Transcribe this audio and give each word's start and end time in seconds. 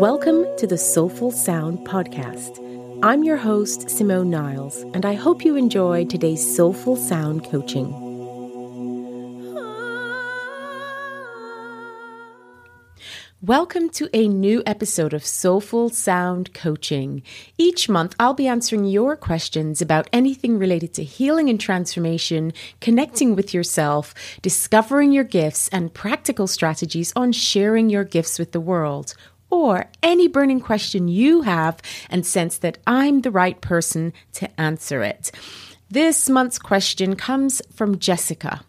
Welcome 0.00 0.46
to 0.56 0.66
the 0.66 0.78
Soulful 0.78 1.30
Sound 1.30 1.80
Podcast. 1.80 2.58
I'm 3.02 3.22
your 3.22 3.36
host, 3.36 3.90
Simone 3.90 4.30
Niles, 4.30 4.78
and 4.94 5.04
I 5.04 5.12
hope 5.12 5.44
you 5.44 5.56
enjoy 5.56 6.06
today's 6.06 6.56
Soulful 6.56 6.96
Sound 6.96 7.44
coaching. 7.44 7.92
Welcome 13.42 13.90
to 13.90 14.08
a 14.14 14.26
new 14.26 14.62
episode 14.64 15.12
of 15.12 15.22
Soulful 15.22 15.90
Sound 15.90 16.54
Coaching. 16.54 17.22
Each 17.58 17.86
month, 17.86 18.16
I'll 18.18 18.32
be 18.32 18.48
answering 18.48 18.86
your 18.86 19.16
questions 19.16 19.82
about 19.82 20.08
anything 20.14 20.58
related 20.58 20.94
to 20.94 21.04
healing 21.04 21.50
and 21.50 21.60
transformation, 21.60 22.54
connecting 22.80 23.36
with 23.36 23.52
yourself, 23.52 24.14
discovering 24.40 25.12
your 25.12 25.24
gifts, 25.24 25.68
and 25.68 25.92
practical 25.92 26.46
strategies 26.46 27.12
on 27.14 27.32
sharing 27.32 27.90
your 27.90 28.04
gifts 28.04 28.38
with 28.38 28.52
the 28.52 28.60
world 28.60 29.14
or 29.50 29.86
any 30.02 30.28
burning 30.28 30.60
question 30.60 31.08
you 31.08 31.42
have 31.42 31.80
and 32.08 32.24
sense 32.24 32.58
that 32.58 32.78
I'm 32.86 33.20
the 33.20 33.30
right 33.30 33.60
person 33.60 34.12
to 34.34 34.60
answer 34.60 35.02
it. 35.02 35.30
This 35.90 36.30
month's 36.30 36.58
question 36.58 37.16
comes 37.16 37.60
from 37.74 37.98
Jessica. 37.98 38.64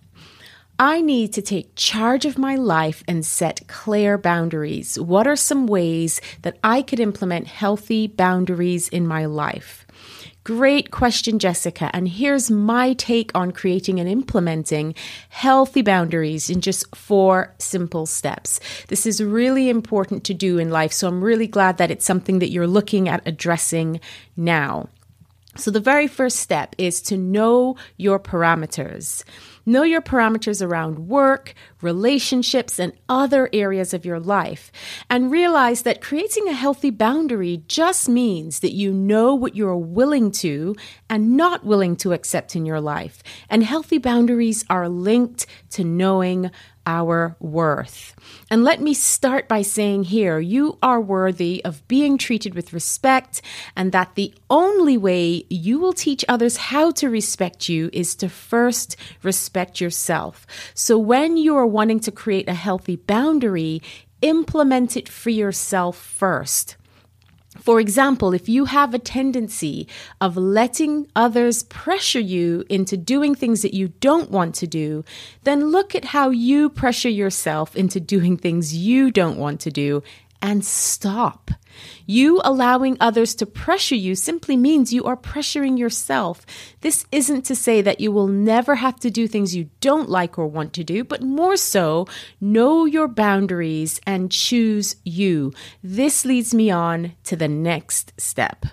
I 0.80 1.02
need 1.02 1.34
to 1.34 1.44
take 1.44 1.76
charge 1.76 2.26
of 2.26 2.40
my 2.40 2.56
life 2.56 3.04
and 3.08 3.24
set 3.24 3.68
clear 3.68 4.18
boundaries. 4.18 5.00
What 5.00 5.28
are 5.28 5.36
some 5.36 5.68
ways 5.68 6.20
that 6.42 6.58
I 6.64 6.82
could 6.82 7.00
implement 7.00 7.46
healthy 7.46 8.08
boundaries 8.08 8.90
in 8.90 9.06
my 9.08 9.26
life? 9.26 9.86
Great 10.44 10.90
question, 10.90 11.38
Jessica. 11.38 11.92
And 11.94 12.08
here's 12.08 12.50
my 12.50 12.94
take 12.94 13.32
on 13.36 13.52
creating 13.52 14.00
and 14.00 14.10
implementing 14.10 14.96
healthy 15.30 15.84
boundaries 15.84 16.50
in 16.50 16.62
just 16.62 16.96
four 16.96 17.54
simple 17.60 18.08
steps. 18.08 18.60
This 18.88 19.06
is 19.06 19.24
really 19.24 19.70
important 19.70 20.24
to 20.24 20.34
do 20.34 20.58
in 20.58 20.72
life. 20.72 20.94
So 20.94 21.08
I'm 21.08 21.24
really 21.24 21.46
glad 21.46 21.78
that 21.78 21.92
it's 21.92 22.06
something 22.06 22.40
that 22.40 22.50
you're 22.50 22.66
looking 22.66 23.08
at 23.08 23.22
addressing 23.28 24.00
now. 24.36 24.90
So 25.58 25.70
the 25.70 25.82
very 25.82 26.08
first 26.08 26.38
step 26.38 26.76
is 26.78 27.02
to 27.04 27.18
know 27.18 27.76
your 27.98 28.20
parameters. 28.20 29.24
Know 29.66 29.84
your 29.84 30.02
parameters 30.02 30.66
around 30.66 31.08
work, 31.08 31.54
relationships, 31.82 32.80
and 32.80 32.94
other 33.10 33.50
areas 33.52 33.94
of 33.94 34.06
your 34.06 34.20
life. 34.20 34.72
And 35.10 35.30
realize 35.30 35.84
that 35.84 36.02
creating 36.02 36.48
a 36.48 36.54
healthy 36.54 36.90
boundary 36.90 37.64
just 37.68 38.08
means 38.08 38.62
that 38.62 38.74
you 38.74 38.92
know 38.94 39.36
what 39.36 39.56
you're 39.56 39.78
willing 39.78 40.32
to 40.32 40.76
and 41.10 41.36
not 41.36 41.66
willing 41.66 41.96
to 41.98 42.14
accept 42.14 42.56
in 42.56 42.66
your 42.66 42.82
life. 42.82 43.22
And 43.50 43.64
healthy 43.64 43.98
boundaries 43.98 44.64
are 44.70 44.90
linked 44.90 45.46
to 45.72 45.84
knowing 45.84 46.50
our 46.86 47.36
worth. 47.40 48.16
And 48.50 48.64
let 48.64 48.82
me 48.82 48.94
start 48.94 49.48
by 49.48 49.62
saying 49.62 50.06
here 50.06 50.40
you 50.40 50.78
are 50.82 51.00
worthy 51.00 51.64
of 51.64 51.88
being 51.88 52.18
treated 52.18 52.56
with 52.56 52.74
respect, 52.74 53.42
and 53.76 53.92
that 53.92 54.16
the 54.16 54.34
only 54.50 54.98
way 54.98 55.46
you 55.50 55.80
will 55.80 55.94
teach 55.94 56.26
others 56.28 56.58
how 56.58 56.92
to 56.92 57.10
respect 57.10 57.70
you 57.70 57.90
is 57.94 58.16
to 58.16 58.30
first 58.30 58.96
respect 59.24 59.80
yourself. 59.80 60.46
So 60.74 60.98
when 60.98 61.38
you 61.38 61.56
are 61.56 61.68
wanting 61.68 62.00
to 62.02 62.12
create 62.12 62.50
a 62.50 62.54
healthy 62.54 62.96
boundary, 62.96 63.82
implement 64.22 64.98
it 64.98 65.10
for 65.10 65.30
yourself 65.30 65.98
first. 65.98 66.78
For 67.62 67.80
example, 67.80 68.34
if 68.34 68.50
you 68.50 68.66
have 68.66 68.96
a 68.96 69.00
tendency 69.00 69.88
of 70.20 70.36
letting 70.36 71.08
others 71.16 71.62
pressure 71.62 72.20
you 72.20 72.66
into 72.70 72.98
doing 72.98 73.36
things 73.36 73.62
that 73.62 73.76
you 73.76 73.90
don't 74.00 74.32
want 74.32 74.56
to 74.56 74.68
do, 74.68 75.06
then 75.44 75.70
look 75.70 75.94
at 75.94 76.06
how 76.06 76.32
you 76.32 76.72
pressure 76.72 77.08
yourself 77.10 77.76
into 77.76 78.00
doing 78.00 78.36
things 78.36 78.76
you 78.76 79.12
don't 79.12 79.38
want 79.38 79.60
to 79.62 79.70
do 79.70 80.02
and 80.42 80.66
stop. 80.66 81.52
You 82.06 82.42
allowing 82.44 82.98
others 83.00 83.36
to 83.36 83.46
pressure 83.46 83.96
you 83.96 84.16
simply 84.16 84.58
means 84.58 84.94
you 84.94 85.06
are 85.06 85.18
pressuring 85.18 85.78
yourself. 85.78 86.46
This 86.82 87.06
isn't 87.12 87.44
to 87.46 87.56
say 87.56 87.82
that 87.82 88.00
you 88.00 88.12
will 88.12 88.28
never 88.28 88.76
have 88.76 89.00
to 89.02 89.10
do 89.10 89.28
things 89.28 89.56
you 89.56 89.70
don't 89.80 90.10
like 90.10 90.38
or 90.38 90.48
want 90.48 90.74
to 90.74 90.84
do, 90.84 91.04
but 91.04 91.22
more 91.22 91.58
so, 91.58 92.08
know 92.40 92.86
your 92.86 93.08
boundaries 93.08 94.00
and 94.06 94.32
choose 94.32 94.96
you. 95.04 95.54
This 95.84 96.26
leads 96.26 96.54
me 96.54 96.70
on 96.72 97.14
to 97.24 97.36
the 97.36 97.48
next 97.48 98.14
step. 98.20 98.66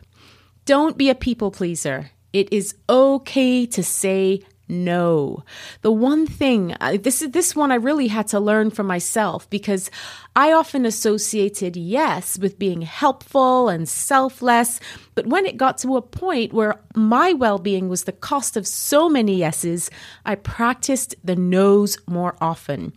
Don't 0.65 0.99
be 0.99 1.09
a 1.09 1.15
people 1.15 1.51
pleaser. 1.51 2.11
It 2.33 2.53
is 2.53 2.75
okay 2.89 3.65
to 3.67 3.83
say 3.83 4.43
no. 4.69 5.45
The 5.83 5.91
one 5.91 6.27
thing 6.27 6.75
this 7.01 7.23
is 7.23 7.31
this 7.31 7.57
one 7.57 7.73
I 7.73 7.77
really 7.77 8.09
had 8.09 8.29
to 8.29 8.41
learn 8.41 8.71
for 8.71 8.83
myself 8.83 9.49
because 9.51 9.91
I 10.37 10.53
often 10.53 10.85
associated 10.85 11.77
yes 11.77 12.39
with 12.39 12.59
being 12.59 12.83
helpful 12.83 13.69
and 13.69 13.89
selfless, 13.89 14.81
but 15.15 15.27
when 15.27 15.47
it 15.47 15.57
got 15.57 15.79
to 15.79 15.97
a 15.97 16.03
point 16.03 16.53
where 16.53 16.81
my 16.95 17.33
well-being 17.33 17.89
was 17.89 18.05
the 18.05 18.13
cost 18.13 18.57
of 18.57 18.67
so 18.67 19.09
many 19.09 19.37
yeses, 19.37 19.91
I 20.25 20.35
practiced 20.35 21.15
the 21.25 21.37
no's 21.37 21.99
more 22.07 22.37
often. 22.41 22.93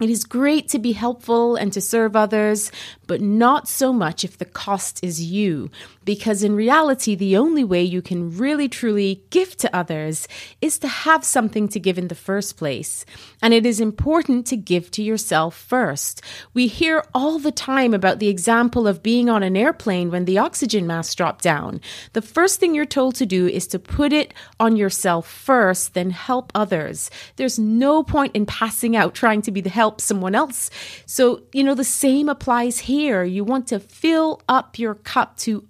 It 0.00 0.10
is 0.10 0.24
great 0.24 0.68
to 0.70 0.80
be 0.80 0.92
helpful 0.92 1.54
and 1.54 1.72
to 1.74 1.80
serve 1.80 2.16
others, 2.16 2.72
but 3.06 3.20
not 3.20 3.68
so 3.68 3.92
much 3.92 4.24
if 4.24 4.38
the 4.38 4.44
cost 4.44 4.98
is 5.04 5.22
you. 5.22 5.70
Because 6.04 6.42
in 6.42 6.54
reality, 6.56 7.14
the 7.14 7.36
only 7.36 7.64
way 7.64 7.82
you 7.82 8.02
can 8.02 8.36
really 8.36 8.68
truly 8.68 9.22
give 9.30 9.56
to 9.58 9.74
others 9.74 10.26
is 10.60 10.78
to 10.80 10.88
have 10.88 11.24
something 11.24 11.68
to 11.68 11.80
give 11.80 11.98
in 11.98 12.08
the 12.08 12.14
first 12.14 12.56
place. 12.56 13.04
And 13.40 13.54
it 13.54 13.64
is 13.64 13.80
important 13.80 14.46
to 14.46 14.56
give 14.56 14.90
to 14.92 15.02
yourself 15.02 15.56
first. 15.56 16.22
We 16.54 16.66
hear 16.66 17.04
all 17.14 17.38
the 17.38 17.52
time 17.52 17.94
about 17.94 18.18
the 18.18 18.28
example 18.28 18.86
of 18.86 19.02
being 19.02 19.28
on 19.28 19.42
an 19.42 19.56
airplane 19.56 20.10
when 20.10 20.24
the 20.24 20.38
oxygen 20.38 20.86
mask 20.86 21.16
dropped 21.16 21.42
down. 21.42 21.80
The 22.12 22.22
first 22.22 22.58
thing 22.58 22.74
you're 22.74 22.86
told 22.86 23.14
to 23.16 23.26
do 23.26 23.46
is 23.46 23.66
to 23.68 23.78
put 23.78 24.12
it 24.12 24.34
on 24.58 24.76
yourself 24.76 25.28
first, 25.28 25.94
then 25.94 26.10
help 26.10 26.52
others. 26.54 27.10
There's 27.36 27.58
no 27.58 28.02
point 28.02 28.34
in 28.34 28.46
passing 28.46 28.96
out 28.96 29.14
trying 29.14 29.42
to 29.42 29.50
be 29.50 29.60
the 29.60 29.70
help 29.70 30.00
someone 30.00 30.34
else. 30.34 30.70
So, 31.06 31.42
you 31.52 31.64
know, 31.64 31.74
the 31.74 31.84
same 31.84 32.28
applies 32.28 32.80
here. 32.80 33.24
You 33.24 33.44
want 33.44 33.68
to 33.68 33.80
fill 33.80 34.40
up 34.48 34.78
your 34.78 34.94
cup 34.94 35.36
to 35.38 35.64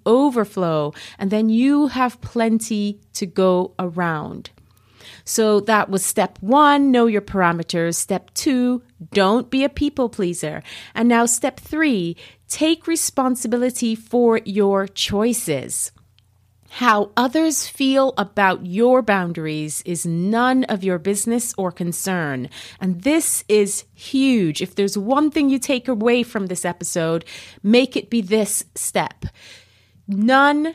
and 1.19 1.31
then 1.31 1.49
you 1.49 1.89
have 1.89 2.21
plenty 2.21 3.01
to 3.15 3.27
go 3.27 3.75
around. 3.79 4.51
So 5.25 5.61
that 5.61 5.89
was 5.89 6.05
step 6.05 6.39
one, 6.41 6.91
know 6.91 7.07
your 7.07 7.23
parameters. 7.23 7.95
Step 7.95 8.33
two, 8.35 8.83
don't 9.13 9.51
be 9.51 9.65
a 9.65 9.69
people 9.69 10.09
pleaser. 10.09 10.63
And 10.95 11.09
now 11.09 11.27
step 11.27 11.61
three, 11.61 12.17
take 12.49 12.87
responsibility 12.87 13.95
for 13.95 14.41
your 14.45 14.87
choices. 14.87 15.93
How 16.77 17.11
others 17.19 17.69
feel 17.69 18.15
about 18.17 18.65
your 18.65 19.03
boundaries 19.03 19.83
is 19.85 20.07
none 20.07 20.65
of 20.65 20.83
your 20.83 20.99
business 20.99 21.53
or 21.59 21.71
concern. 21.71 22.49
And 22.81 23.03
this 23.03 23.45
is 23.47 23.85
huge. 23.93 24.63
If 24.63 24.75
there's 24.75 24.97
one 24.97 25.31
thing 25.31 25.51
you 25.51 25.59
take 25.59 25.87
away 25.87 26.23
from 26.23 26.47
this 26.47 26.65
episode, 26.65 27.27
make 27.63 27.95
it 27.95 28.09
be 28.09 28.23
this 28.23 28.65
step. 28.75 29.27
None 30.07 30.75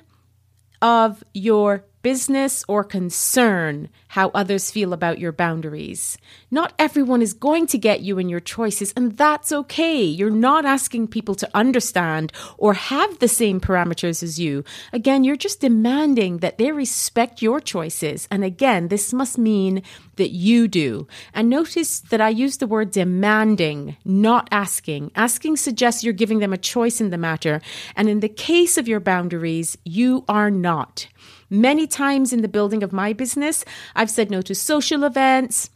of 0.81 1.23
your 1.33 1.85
business 2.07 2.63
or 2.69 2.85
concern 2.85 3.89
how 4.15 4.29
others 4.29 4.71
feel 4.71 4.93
about 4.93 5.19
your 5.19 5.33
boundaries. 5.33 6.17
Not 6.49 6.71
everyone 6.79 7.21
is 7.21 7.33
going 7.33 7.67
to 7.67 7.77
get 7.77 7.99
you 7.99 8.17
in 8.17 8.29
your 8.29 8.39
choices, 8.39 8.93
and 8.95 9.17
that's 9.17 9.51
okay. 9.51 10.01
You're 10.05 10.29
not 10.29 10.63
asking 10.63 11.09
people 11.09 11.35
to 11.35 11.49
understand 11.53 12.31
or 12.57 12.75
have 12.75 13.19
the 13.19 13.27
same 13.27 13.59
parameters 13.59 14.23
as 14.23 14.39
you. 14.39 14.63
Again, 14.93 15.25
you're 15.25 15.35
just 15.35 15.59
demanding 15.59 16.37
that 16.37 16.57
they 16.57 16.71
respect 16.71 17.41
your 17.41 17.59
choices. 17.59 18.25
And 18.31 18.41
again, 18.45 18.87
this 18.87 19.11
must 19.11 19.37
mean 19.37 19.83
that 20.15 20.31
you 20.31 20.69
do. 20.69 21.09
And 21.33 21.49
notice 21.49 21.99
that 21.99 22.21
I 22.21 22.29
use 22.29 22.55
the 22.55 22.67
word 22.67 22.91
demanding, 22.91 23.97
not 24.05 24.47
asking. 24.49 25.11
Asking 25.13 25.57
suggests 25.57 26.05
you're 26.05 26.13
giving 26.13 26.39
them 26.39 26.53
a 26.53 26.57
choice 26.73 27.01
in 27.01 27.09
the 27.09 27.17
matter. 27.17 27.59
And 27.97 28.07
in 28.07 28.21
the 28.21 28.29
case 28.29 28.77
of 28.77 28.87
your 28.87 29.01
boundaries, 29.01 29.77
you 29.83 30.23
are 30.29 30.49
not. 30.49 31.09
Many 31.49 31.87
times 31.87 32.33
in 32.33 32.41
the 32.41 32.47
building 32.47 32.83
of 32.83 32.91
my 32.91 33.13
business, 33.13 33.63
I've 33.95 34.09
said 34.09 34.29
no 34.29 34.41
to 34.41 34.53
social 34.53 35.03
events. 35.03 35.69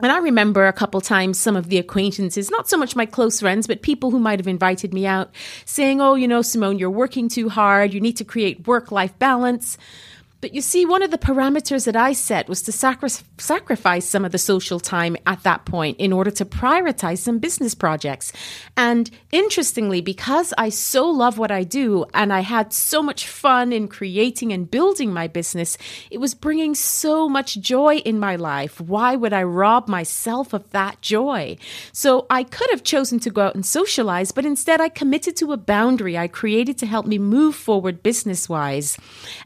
And 0.00 0.12
I 0.12 0.18
remember 0.18 0.66
a 0.66 0.72
couple 0.72 1.00
times 1.00 1.40
some 1.40 1.56
of 1.56 1.70
the 1.70 1.78
acquaintances, 1.78 2.52
not 2.52 2.68
so 2.68 2.76
much 2.76 2.94
my 2.94 3.04
close 3.04 3.40
friends, 3.40 3.66
but 3.66 3.82
people 3.82 4.12
who 4.12 4.20
might 4.20 4.38
have 4.38 4.46
invited 4.46 4.94
me 4.94 5.06
out, 5.06 5.34
saying, 5.64 6.00
Oh, 6.00 6.14
you 6.14 6.28
know, 6.28 6.40
Simone, 6.40 6.78
you're 6.78 6.88
working 6.88 7.28
too 7.28 7.48
hard. 7.48 7.92
You 7.92 8.00
need 8.00 8.16
to 8.18 8.24
create 8.24 8.68
work 8.68 8.92
life 8.92 9.18
balance. 9.18 9.76
But 10.40 10.54
you 10.54 10.60
see, 10.60 10.86
one 10.86 11.02
of 11.02 11.10
the 11.10 11.18
parameters 11.18 11.84
that 11.86 11.96
I 11.96 12.12
set 12.12 12.48
was 12.48 12.62
to 12.62 12.72
sacri- 12.72 13.10
sacrifice 13.38 14.06
some 14.08 14.24
of 14.24 14.30
the 14.30 14.38
social 14.38 14.78
time 14.78 15.16
at 15.26 15.42
that 15.42 15.64
point 15.64 15.98
in 15.98 16.12
order 16.12 16.30
to 16.30 16.44
prioritize 16.44 17.18
some 17.18 17.40
business 17.40 17.74
projects. 17.74 18.32
And 18.76 19.10
interestingly, 19.32 20.00
because 20.00 20.54
I 20.56 20.68
so 20.68 21.10
love 21.10 21.38
what 21.38 21.50
I 21.50 21.64
do 21.64 22.06
and 22.14 22.32
I 22.32 22.40
had 22.40 22.72
so 22.72 23.02
much 23.02 23.26
fun 23.26 23.72
in 23.72 23.88
creating 23.88 24.52
and 24.52 24.70
building 24.70 25.12
my 25.12 25.26
business, 25.26 25.76
it 26.08 26.18
was 26.18 26.34
bringing 26.34 26.76
so 26.76 27.28
much 27.28 27.58
joy 27.58 27.96
in 27.96 28.20
my 28.20 28.36
life. 28.36 28.80
Why 28.80 29.16
would 29.16 29.32
I 29.32 29.42
rob 29.42 29.88
myself 29.88 30.52
of 30.52 30.70
that 30.70 31.02
joy? 31.02 31.56
So 31.92 32.26
I 32.30 32.44
could 32.44 32.70
have 32.70 32.84
chosen 32.84 33.18
to 33.20 33.30
go 33.30 33.42
out 33.42 33.56
and 33.56 33.66
socialize, 33.66 34.30
but 34.30 34.46
instead 34.46 34.80
I 34.80 34.88
committed 34.88 35.36
to 35.38 35.52
a 35.52 35.56
boundary 35.56 36.16
I 36.16 36.28
created 36.28 36.78
to 36.78 36.86
help 36.86 37.06
me 37.06 37.18
move 37.18 37.56
forward 37.56 38.04
business 38.04 38.48
wise. 38.48 38.96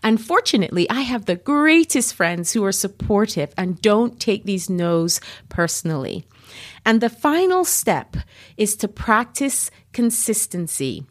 And 0.02 0.20
fortunately, 0.20 0.81
I 0.90 1.02
have 1.02 1.24
the 1.24 1.36
greatest 1.36 2.14
friends 2.14 2.52
who 2.52 2.64
are 2.64 2.72
supportive 2.72 3.52
and 3.56 3.80
don't 3.80 4.20
take 4.20 4.44
these 4.44 4.70
no's 4.70 5.20
personally. 5.48 6.26
And 6.84 7.00
the 7.00 7.08
final 7.08 7.64
step 7.64 8.16
is 8.56 8.76
to 8.76 8.88
practice 8.88 9.70
consistency. 9.92 11.06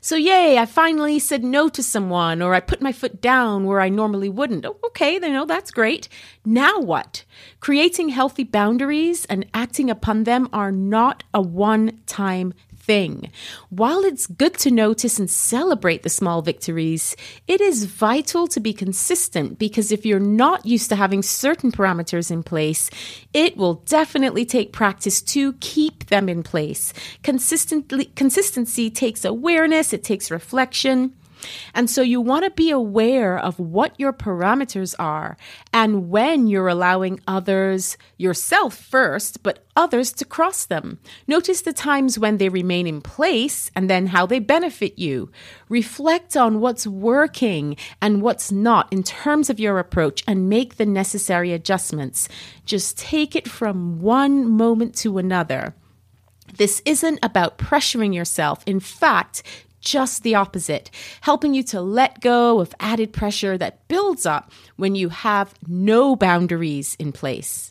So, 0.00 0.16
yay, 0.16 0.58
I 0.58 0.66
finally 0.66 1.18
said 1.18 1.42
no 1.42 1.70
to 1.70 1.82
someone, 1.82 2.42
or 2.42 2.52
I 2.52 2.60
put 2.60 2.82
my 2.82 2.92
foot 2.92 3.22
down 3.22 3.64
where 3.64 3.80
I 3.80 3.88
normally 3.88 4.28
wouldn't. 4.28 4.66
Oh, 4.66 4.76
okay, 4.88 5.14
you 5.14 5.20
know, 5.20 5.46
that's 5.46 5.70
great. 5.70 6.10
Now 6.44 6.78
what? 6.78 7.24
Creating 7.60 8.10
healthy 8.10 8.44
boundaries 8.44 9.24
and 9.24 9.46
acting 9.54 9.88
upon 9.88 10.24
them 10.24 10.50
are 10.52 10.70
not 10.70 11.24
a 11.32 11.40
one 11.40 12.00
time 12.04 12.52
thing. 12.86 13.30
While 13.70 14.04
it's 14.04 14.26
good 14.26 14.54
to 14.58 14.70
notice 14.70 15.18
and 15.18 15.30
celebrate 15.30 16.02
the 16.02 16.08
small 16.08 16.42
victories, 16.42 17.16
it 17.48 17.60
is 17.60 17.84
vital 17.84 18.46
to 18.48 18.60
be 18.60 18.72
consistent 18.72 19.58
because 19.58 19.90
if 19.90 20.04
you're 20.04 20.20
not 20.20 20.66
used 20.66 20.88
to 20.90 20.96
having 20.96 21.22
certain 21.22 21.72
parameters 21.72 22.30
in 22.30 22.42
place, 22.42 22.90
it 23.32 23.56
will 23.56 23.74
definitely 23.86 24.44
take 24.44 24.72
practice 24.72 25.22
to 25.22 25.54
keep 25.54 26.06
them 26.06 26.28
in 26.28 26.42
place. 26.42 26.92
Consistently, 27.22 28.06
consistency 28.16 28.90
takes 28.90 29.24
awareness, 29.24 29.92
it 29.92 30.04
takes 30.04 30.30
reflection. 30.30 31.12
And 31.74 31.88
so 31.88 32.02
you 32.02 32.20
want 32.20 32.44
to 32.44 32.50
be 32.50 32.70
aware 32.70 33.38
of 33.38 33.58
what 33.58 33.98
your 33.98 34.12
parameters 34.12 34.94
are 34.98 35.36
and 35.72 36.08
when 36.10 36.46
you're 36.46 36.68
allowing 36.68 37.20
others, 37.26 37.96
yourself 38.16 38.76
first, 38.76 39.42
but 39.42 39.64
others 39.76 40.12
to 40.12 40.24
cross 40.24 40.66
them. 40.66 40.98
Notice 41.26 41.62
the 41.62 41.72
times 41.72 42.18
when 42.18 42.38
they 42.38 42.48
remain 42.48 42.86
in 42.86 43.00
place 43.00 43.70
and 43.74 43.90
then 43.90 44.06
how 44.08 44.26
they 44.26 44.38
benefit 44.38 44.98
you. 44.98 45.30
Reflect 45.68 46.36
on 46.36 46.60
what's 46.60 46.86
working 46.86 47.76
and 48.00 48.22
what's 48.22 48.52
not 48.52 48.92
in 48.92 49.02
terms 49.02 49.50
of 49.50 49.60
your 49.60 49.78
approach 49.78 50.22
and 50.26 50.48
make 50.48 50.76
the 50.76 50.86
necessary 50.86 51.52
adjustments. 51.52 52.28
Just 52.64 52.98
take 52.98 53.34
it 53.34 53.48
from 53.48 54.00
one 54.00 54.48
moment 54.48 54.94
to 54.96 55.18
another. 55.18 55.74
This 56.56 56.82
isn't 56.84 57.18
about 57.22 57.58
pressuring 57.58 58.14
yourself. 58.14 58.62
In 58.66 58.78
fact, 58.78 59.42
just 59.84 60.22
the 60.22 60.34
opposite, 60.34 60.90
helping 61.20 61.54
you 61.54 61.62
to 61.64 61.80
let 61.80 62.20
go 62.20 62.60
of 62.60 62.74
added 62.80 63.12
pressure 63.12 63.56
that 63.58 63.86
builds 63.88 64.26
up 64.26 64.50
when 64.76 64.94
you 64.94 65.10
have 65.10 65.54
no 65.68 66.16
boundaries 66.16 66.96
in 66.98 67.12
place. 67.12 67.70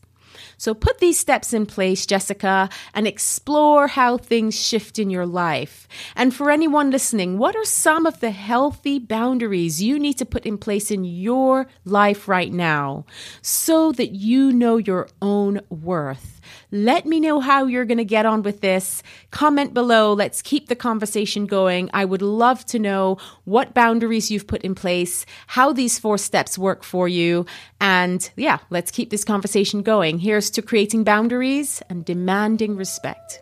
So 0.63 0.73
put 0.73 0.99
these 0.99 1.19
steps 1.19 1.51
in 1.51 1.65
place, 1.65 2.05
Jessica, 2.05 2.69
and 2.93 3.05
explore 3.05 3.87
how 3.87 4.17
things 4.17 4.57
shift 4.57 4.97
in 4.97 5.09
your 5.09 5.25
life. 5.25 5.89
And 6.15 6.33
for 6.33 6.49
anyone 6.49 6.89
listening, 6.89 7.37
what 7.37 7.53
are 7.53 7.65
some 7.65 8.05
of 8.05 8.21
the 8.21 8.31
healthy 8.31 8.97
boundaries 8.97 9.83
you 9.83 9.99
need 9.99 10.17
to 10.19 10.25
put 10.25 10.45
in 10.45 10.57
place 10.57 10.89
in 10.89 11.03
your 11.03 11.67
life 11.83 12.29
right 12.29 12.53
now 12.53 13.05
so 13.41 13.91
that 13.91 14.13
you 14.13 14.53
know 14.53 14.77
your 14.77 15.09
own 15.21 15.59
worth? 15.69 16.39
Let 16.71 17.05
me 17.05 17.19
know 17.19 17.39
how 17.39 17.65
you're 17.65 17.85
going 17.85 17.99
to 17.99 18.05
get 18.05 18.25
on 18.25 18.41
with 18.41 18.61
this. 18.61 19.03
Comment 19.31 19.73
below. 19.73 20.13
Let's 20.13 20.41
keep 20.41 20.67
the 20.67 20.75
conversation 20.75 21.45
going. 21.45 21.89
I 21.93 22.05
would 22.05 22.21
love 22.21 22.65
to 22.67 22.79
know 22.79 23.17
what 23.43 23.73
boundaries 23.73 24.31
you've 24.31 24.47
put 24.47 24.63
in 24.63 24.75
place, 24.75 25.25
how 25.47 25.71
these 25.73 25.99
four 25.99 26.17
steps 26.17 26.57
work 26.57 26.83
for 26.83 27.07
you. 27.07 27.45
And 27.79 28.29
yeah, 28.35 28.59
let's 28.69 28.91
keep 28.91 29.09
this 29.09 29.23
conversation 29.23 29.81
going. 29.83 30.19
Here's 30.19 30.49
to 30.53 30.61
creating 30.61 31.03
boundaries 31.03 31.81
and 31.89 32.05
demanding 32.05 32.75
respect. 32.75 33.41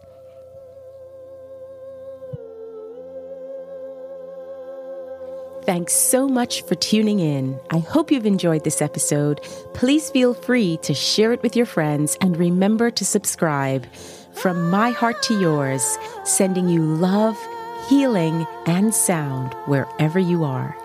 Thanks 5.64 5.94
so 5.94 6.28
much 6.28 6.64
for 6.64 6.74
tuning 6.74 7.20
in. 7.20 7.60
I 7.70 7.78
hope 7.78 8.12
you've 8.12 8.26
enjoyed 8.26 8.64
this 8.64 8.82
episode. 8.82 9.42
Please 9.76 10.10
feel 10.10 10.34
free 10.34 10.78
to 10.82 10.94
share 10.96 11.34
it 11.34 11.44
with 11.44 11.56
your 11.56 11.68
friends 11.68 12.18
and 12.20 12.36
remember 12.36 12.90
to 12.90 13.06
subscribe. 13.06 13.86
From 14.34 14.72
my 14.72 14.90
heart 14.90 15.22
to 15.24 15.40
yours, 15.40 16.00
sending 16.24 16.68
you 16.68 16.82
love, 16.82 17.38
healing, 17.90 18.48
and 18.66 18.94
sound 18.94 19.54
wherever 19.66 20.18
you 20.18 20.44
are. 20.44 20.81